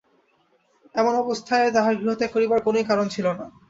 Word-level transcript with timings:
এমন 0.95 1.13
অবস্থায় 1.15 1.67
তাহার 1.71 1.93
গৃহত্যাগ 1.95 2.29
করিবার 2.31 2.59
কোনোই 2.61 2.85
কারণ 2.89 3.05
ছিল 3.07 3.25
না। 3.31 3.45